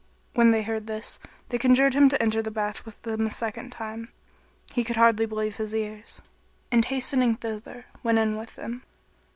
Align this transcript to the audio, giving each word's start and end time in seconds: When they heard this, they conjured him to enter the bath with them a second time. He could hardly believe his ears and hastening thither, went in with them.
When 0.33 0.49
they 0.49 0.63
heard 0.63 0.87
this, 0.87 1.19
they 1.49 1.59
conjured 1.59 1.93
him 1.93 2.09
to 2.09 2.19
enter 2.19 2.41
the 2.41 2.49
bath 2.49 2.85
with 2.85 3.03
them 3.03 3.27
a 3.27 3.31
second 3.31 3.69
time. 3.71 4.09
He 4.73 4.83
could 4.83 4.95
hardly 4.95 5.27
believe 5.27 5.57
his 5.57 5.75
ears 5.75 6.23
and 6.71 6.83
hastening 6.83 7.35
thither, 7.35 7.85
went 8.01 8.17
in 8.17 8.35
with 8.35 8.55
them. 8.55 8.81